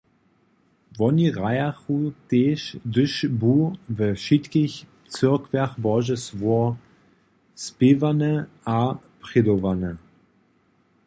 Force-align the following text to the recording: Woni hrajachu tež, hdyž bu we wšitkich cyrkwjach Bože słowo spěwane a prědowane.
Woni 0.99 1.27
hrajachu 1.35 1.97
tež, 2.29 2.61
hdyž 2.85 3.13
bu 3.41 3.53
we 3.97 4.07
wšitkich 4.19 4.75
cyrkwjach 5.13 5.73
Bože 5.85 6.17
słowo 6.25 6.63
spěwane 7.63 8.33
a 8.77 8.79
prědowane. 9.21 9.91